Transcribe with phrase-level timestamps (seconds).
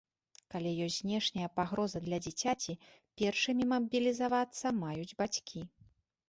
[0.51, 2.75] Калі ёсць знешняя пагроза для дзіцяці,
[3.23, 5.59] першымі мабілізавацца маюць бацькі.